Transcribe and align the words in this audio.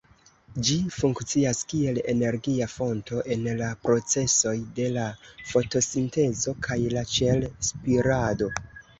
Ĝi 0.67 0.75
funkcias 0.93 1.57
kiel 1.73 1.97
energia 2.13 2.67
fonto 2.75 3.19
en 3.35 3.43
la 3.59 3.67
procesoj 3.87 4.53
de 4.79 4.87
la 4.95 5.03
fotosintezo 5.51 6.55
kaj 6.69 6.79
la 6.95 7.05
ĉel-spirado. 7.17 8.49